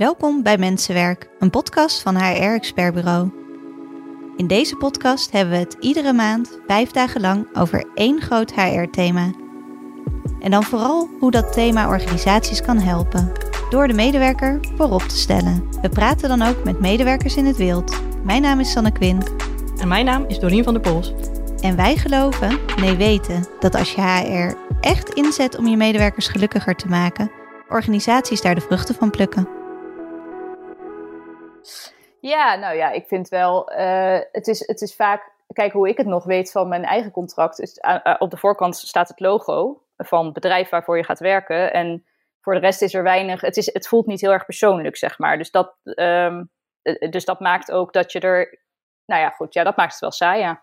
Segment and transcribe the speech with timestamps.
[0.00, 3.30] Welkom bij Mensenwerk, een podcast van HR Expert Bureau.
[4.36, 9.30] In deze podcast hebben we het iedere maand vijf dagen lang over één groot HR-thema.
[10.38, 13.32] En dan vooral hoe dat thema organisaties kan helpen,
[13.70, 15.68] door de medewerker voorop te stellen.
[15.82, 18.00] We praten dan ook met medewerkers in het wild.
[18.24, 19.30] Mijn naam is Sanne Quint.
[19.78, 21.12] En mijn naam is Dorien van der Pols.
[21.60, 26.74] En wij geloven, nee weten, dat als je HR echt inzet om je medewerkers gelukkiger
[26.74, 27.30] te maken,
[27.68, 29.59] organisaties daar de vruchten van plukken.
[32.20, 35.96] Ja, nou ja, ik vind wel, uh, het, is, het is vaak, kijk hoe ik
[35.96, 39.82] het nog weet van mijn eigen contract, uh, uh, op de voorkant staat het logo
[39.96, 41.72] van het bedrijf waarvoor je gaat werken.
[41.72, 42.04] En
[42.40, 45.18] voor de rest is er weinig, het, is, het voelt niet heel erg persoonlijk, zeg
[45.18, 45.38] maar.
[45.38, 46.50] Dus dat, um,
[47.10, 48.58] dus dat maakt ook dat je er,
[49.06, 50.62] nou ja, goed, ja, dat maakt het wel saai, ja.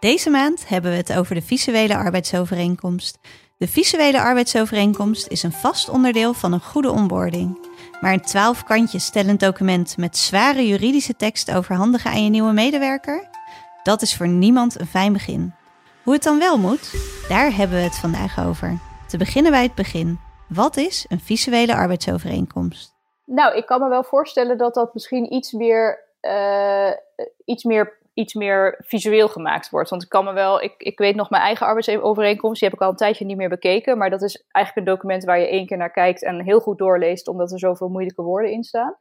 [0.00, 3.18] Deze maand hebben we het over de visuele arbeidsovereenkomst.
[3.56, 7.69] De visuele arbeidsovereenkomst is een vast onderdeel van een goede onboarding.
[8.00, 13.28] Maar een twaalf kantjes stellend document met zware juridische tekst overhandigen aan je nieuwe medewerker?
[13.82, 15.54] Dat is voor niemand een fijn begin.
[16.02, 16.92] Hoe het dan wel moet,
[17.28, 18.78] daar hebben we het vandaag over.
[19.08, 20.18] Te beginnen bij het begin.
[20.48, 22.94] Wat is een visuele arbeidsovereenkomst?
[23.24, 26.90] Nou, ik kan me wel voorstellen dat dat misschien iets meer, uh,
[27.44, 29.90] iets meer iets meer visueel gemaakt wordt.
[29.90, 32.84] Want ik kan me wel, ik, ik weet nog mijn eigen arbeidsovereenkomst, die heb ik
[32.84, 33.98] al een tijdje niet meer bekeken.
[33.98, 36.78] Maar dat is eigenlijk een document waar je één keer naar kijkt en heel goed
[36.78, 38.96] doorleest, omdat er zoveel moeilijke woorden in staan.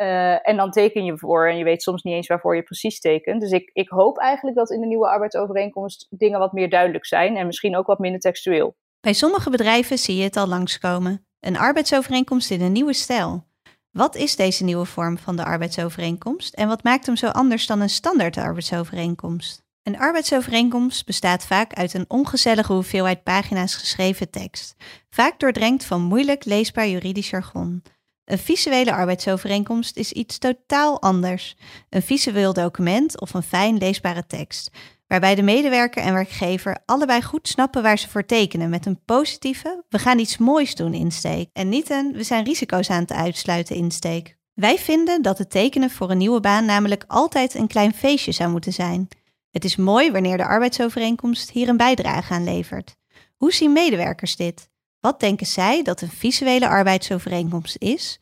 [0.00, 3.00] Uh, en dan teken je voor en je weet soms niet eens waarvoor je precies
[3.00, 3.40] tekent.
[3.40, 7.36] Dus ik, ik hoop eigenlijk dat in de nieuwe arbeidsovereenkomst dingen wat meer duidelijk zijn
[7.36, 8.76] en misschien ook wat minder textueel.
[9.00, 11.26] Bij sommige bedrijven zie je het al langskomen.
[11.40, 13.44] Een arbeidsovereenkomst in een nieuwe stijl.
[13.90, 17.80] Wat is deze nieuwe vorm van de arbeidsovereenkomst en wat maakt hem zo anders dan
[17.80, 19.62] een standaard arbeidsovereenkomst?
[19.82, 24.74] Een arbeidsovereenkomst bestaat vaak uit een ongezellige hoeveelheid pagina's geschreven tekst,
[25.10, 27.82] vaak doordrenkt van moeilijk leesbaar juridisch jargon.
[28.24, 31.56] Een visuele arbeidsovereenkomst is iets totaal anders.
[31.88, 34.70] Een visueel document of een fijn leesbare tekst,
[35.10, 39.84] waarbij de medewerker en werkgever allebei goed snappen waar ze voor tekenen met een positieve,
[39.88, 43.76] we gaan iets moois doen insteek en niet een, we zijn risico's aan het uitsluiten
[43.76, 44.36] insteek.
[44.54, 48.50] Wij vinden dat het tekenen voor een nieuwe baan namelijk altijd een klein feestje zou
[48.50, 49.08] moeten zijn.
[49.50, 52.96] Het is mooi wanneer de arbeidsovereenkomst hier een bijdrage aan levert.
[53.36, 54.68] Hoe zien medewerkers dit?
[55.00, 58.20] Wat denken zij dat een visuele arbeidsovereenkomst is?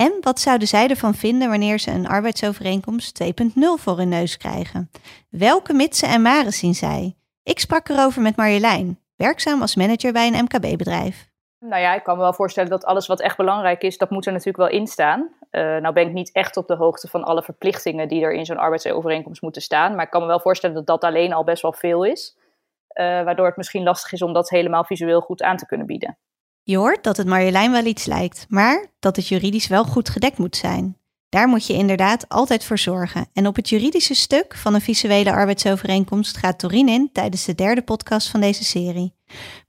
[0.00, 3.28] En wat zouden zij ervan vinden wanneer ze een arbeidsovereenkomst 2.0
[3.76, 4.90] voor hun neus krijgen?
[5.30, 7.16] Welke mitsen en maren zien zij?
[7.42, 11.28] Ik sprak erover met Marjolein, werkzaam als manager bij een MKB-bedrijf.
[11.58, 14.26] Nou ja, ik kan me wel voorstellen dat alles wat echt belangrijk is, dat moet
[14.26, 15.20] er natuurlijk wel in staan.
[15.50, 18.44] Uh, nou ben ik niet echt op de hoogte van alle verplichtingen die er in
[18.44, 19.94] zo'n arbeidsovereenkomst moeten staan.
[19.94, 22.38] Maar ik kan me wel voorstellen dat dat alleen al best wel veel is.
[22.38, 26.18] Uh, waardoor het misschien lastig is om dat helemaal visueel goed aan te kunnen bieden.
[26.70, 30.38] Je hoort dat het Marjolein wel iets lijkt, maar dat het juridisch wel goed gedekt
[30.38, 30.96] moet zijn.
[31.28, 33.26] Daar moet je inderdaad altijd voor zorgen.
[33.32, 37.82] En op het juridische stuk van een visuele arbeidsovereenkomst gaat Torin in tijdens de derde
[37.82, 39.14] podcast van deze serie.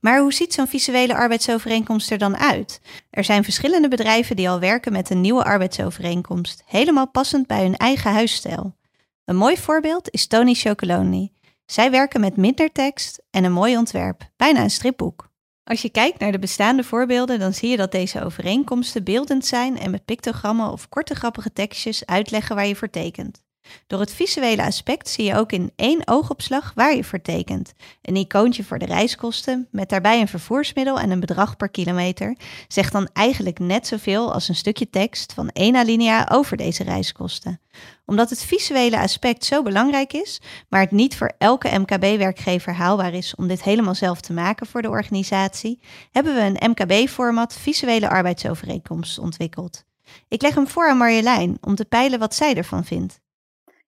[0.00, 2.80] Maar hoe ziet zo'n visuele arbeidsovereenkomst er dan uit?
[3.10, 7.76] Er zijn verschillende bedrijven die al werken met een nieuwe arbeidsovereenkomst, helemaal passend bij hun
[7.76, 8.76] eigen huisstijl.
[9.24, 11.32] Een mooi voorbeeld is Tony Chocolonely.
[11.66, 15.30] Zij werken met minder tekst en een mooi ontwerp, bijna een stripboek.
[15.64, 19.78] Als je kijkt naar de bestaande voorbeelden, dan zie je dat deze overeenkomsten beeldend zijn
[19.78, 23.42] en met pictogrammen of korte grappige tekstjes uitleggen waar je voor tekent.
[23.86, 27.72] Door het visuele aspect zie je ook in één oogopslag waar je voor tekent.
[28.02, 32.36] Een icoontje voor de reiskosten, met daarbij een vervoersmiddel en een bedrag per kilometer,
[32.68, 37.60] zegt dan eigenlijk net zoveel als een stukje tekst van één alinea over deze reiskosten.
[38.06, 43.34] Omdat het visuele aspect zo belangrijk is, maar het niet voor elke MKB-werkgever haalbaar is
[43.34, 45.80] om dit helemaal zelf te maken voor de organisatie,
[46.10, 49.84] hebben we een MKB-format visuele arbeidsovereenkomst ontwikkeld.
[50.28, 53.20] Ik leg hem voor aan Marjolein om te peilen wat zij ervan vindt.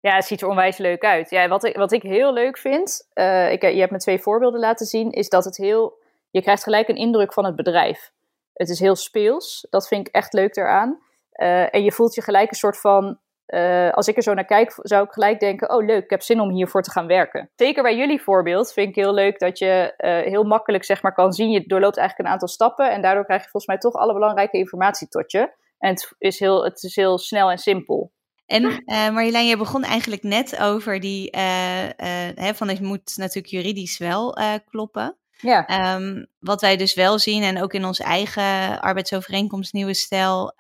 [0.04, 1.31] Ja, het ziet er onwijs leuk uit.
[1.31, 4.60] Ja, wat, ik, wat ik heel leuk vind, uh, ik, je hebt me twee voorbeelden
[4.60, 5.98] laten zien, is dat het heel,
[6.31, 8.12] je krijgt gelijk een indruk van het bedrijf.
[8.53, 10.99] Het is heel speels, dat vind ik echt leuk eraan.
[11.37, 14.44] Uh, en je voelt je gelijk een soort van, uh, als ik er zo naar
[14.44, 17.50] kijk, zou ik gelijk denken, oh leuk, ik heb zin om hiervoor te gaan werken.
[17.56, 19.94] Zeker bij jullie voorbeeld vind ik heel leuk dat je
[20.26, 23.43] heel makkelijk zeg maar kan zien, je doorloopt eigenlijk een aantal stappen en daardoor krijg
[23.43, 25.50] je volgens mij toch alle belangrijke informatie tot je.
[25.78, 28.12] En het is heel, het is heel snel en simpel.
[28.46, 31.91] En uh, Marjolein, je begon eigenlijk net over die, uh, uh,
[32.35, 35.17] hè, van het moet natuurlijk juridisch wel kloppen.
[35.41, 35.94] Ja.
[35.96, 40.55] Um, wat wij dus wel zien en ook in onze eigen arbeidsovereenkomst Nieuwe Stijl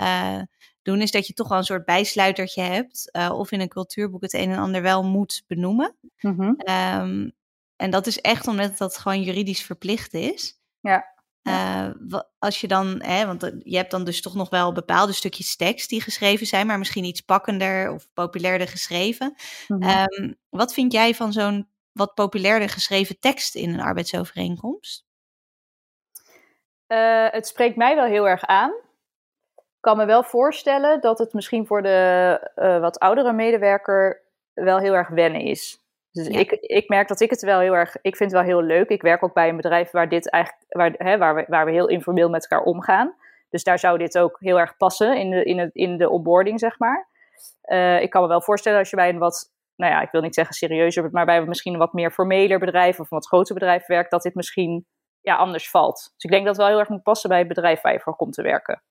[0.82, 3.10] doen, is dat je toch wel een soort bijsluitertje hebt.
[3.32, 5.96] of in een cultuurboek het een en ander wel moet benoemen.
[6.20, 6.56] Mm -hmm.
[7.00, 7.32] um,
[7.76, 10.60] en dat is echt omdat dat gewoon juridisch verplicht is.
[10.80, 11.13] Ja.
[11.44, 11.88] Uh,
[12.38, 15.88] als je dan, hè, want je hebt dan dus toch nog wel bepaalde stukjes tekst
[15.88, 19.34] die geschreven zijn, maar misschien iets pakkender of populairder geschreven.
[19.68, 19.82] Mhm.
[19.88, 25.04] um, wat vind jij van zo'n wat populairder geschreven tekst in een arbeidsovereenkomst?
[26.88, 28.72] Uh, het spreekt mij wel heel erg aan.
[29.56, 34.22] Ik kan me wel voorstellen dat het misschien voor de uh, wat oudere medewerker
[34.54, 35.83] wel heel erg wennen is.
[36.14, 38.62] Dus ik, ik merk dat ik het wel heel erg, ik vind het wel heel
[38.62, 38.88] leuk.
[38.88, 41.70] Ik werk ook bij een bedrijf waar dit eigenlijk, waar, hè, waar, we, waar we
[41.70, 43.14] heel informeel met elkaar omgaan.
[43.50, 46.58] Dus daar zou dit ook heel erg passen in de, in het, in de onboarding,
[46.58, 47.08] zeg maar.
[47.64, 50.20] Uh, ik kan me wel voorstellen als je bij een wat, nou ja, ik wil
[50.20, 53.54] niet zeggen serieuzer, maar bij misschien een wat meer formeler bedrijf of een wat groter
[53.54, 54.86] bedrijf werkt, dat dit misschien
[55.20, 56.12] ja, anders valt.
[56.14, 58.00] Dus ik denk dat het wel heel erg moet passen bij het bedrijf waar je
[58.00, 58.82] voor komt te werken.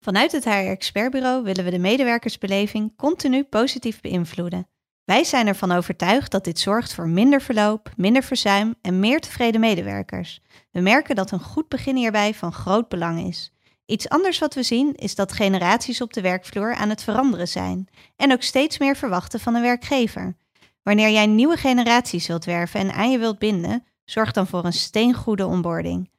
[0.00, 4.68] Vanuit het HR Expertbureau willen we de medewerkersbeleving continu positief beïnvloeden.
[5.10, 9.60] Wij zijn ervan overtuigd dat dit zorgt voor minder verloop, minder verzuim en meer tevreden
[9.60, 10.40] medewerkers.
[10.70, 13.52] We merken dat een goed begin hierbij van groot belang is.
[13.86, 17.88] Iets anders wat we zien is dat generaties op de werkvloer aan het veranderen zijn
[18.16, 20.36] en ook steeds meer verwachten van een werkgever.
[20.82, 24.72] Wanneer jij nieuwe generaties wilt werven en aan je wilt binden, zorg dan voor een
[24.72, 26.10] steengoede onboarding.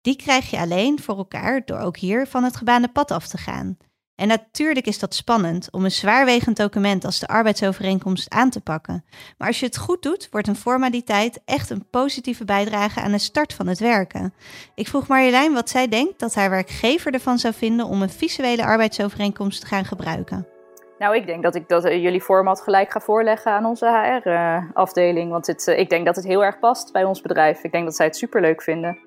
[0.00, 3.38] Die krijg je alleen voor elkaar door ook hier van het gebaande pad af te
[3.38, 3.76] gaan.
[4.16, 9.04] En natuurlijk is dat spannend om een zwaarwegend document als de arbeidsovereenkomst aan te pakken.
[9.38, 13.18] Maar als je het goed doet, wordt een formaliteit echt een positieve bijdrage aan de
[13.18, 14.34] start van het werken.
[14.74, 18.64] Ik vroeg Marjolein wat zij denkt dat haar werkgever ervan zou vinden om een visuele
[18.64, 20.46] arbeidsovereenkomst te gaan gebruiken.
[20.98, 25.30] Nou, ik denk dat ik dat uh, jullie format gelijk ga voorleggen aan onze HR-afdeling.
[25.30, 27.64] want het, uh, ik denk dat het heel erg past bij ons bedrijf.
[27.64, 29.05] Ik denk dat zij het superleuk vinden.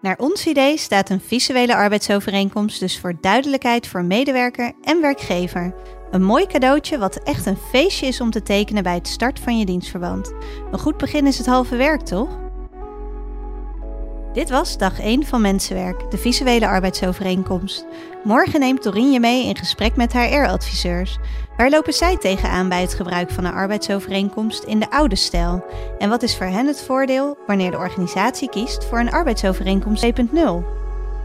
[0.00, 5.74] Naar ons idee staat een visuele arbeidsovereenkomst dus voor duidelijkheid voor medewerker en werkgever.
[6.10, 9.58] Een mooi cadeautje wat echt een feestje is om te tekenen bij het start van
[9.58, 10.32] je dienstverband.
[10.70, 12.47] Een goed begin is het halve werk, toch?
[14.32, 17.86] Dit was dag 1 van Mensenwerk, de visuele arbeidsovereenkomst.
[18.24, 21.18] Morgen neemt Dorien je mee in gesprek met HR-adviseurs.
[21.56, 25.64] Waar lopen zij tegenaan bij het gebruik van een arbeidsovereenkomst in de oude stijl?
[25.98, 30.38] En wat is voor hen het voordeel wanneer de organisatie kiest voor een arbeidsovereenkomst 2.0?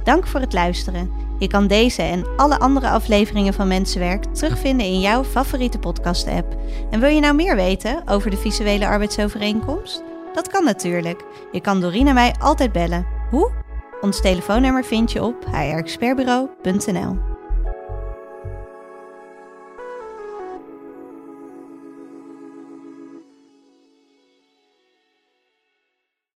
[0.03, 1.11] Dank voor het luisteren.
[1.39, 6.55] Je kan deze en alle andere afleveringen van Mensenwerk terugvinden in jouw favoriete podcast-app.
[6.91, 10.12] En wil je nou meer weten over de visuele arbeidsovereenkomst?
[10.33, 11.24] Dat kan natuurlijk.
[11.51, 13.06] Je kan Dorien en mij altijd bellen.
[13.30, 13.51] Hoe?
[14.01, 17.32] Ons telefoonnummer vind je op hrexpertbureau.nl.